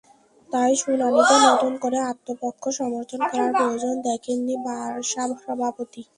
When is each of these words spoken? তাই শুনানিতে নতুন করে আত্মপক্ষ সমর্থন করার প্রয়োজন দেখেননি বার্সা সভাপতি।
তাই 0.49 0.71
শুনানিতে 0.81 1.35
নতুন 1.47 1.73
করে 1.83 1.97
আত্মপক্ষ 2.11 2.63
সমর্থন 2.79 3.19
করার 3.29 3.51
প্রয়োজন 3.53 3.95
দেখেননি 4.07 4.55
বার্সা 4.65 5.23
সভাপতি। 5.43 6.01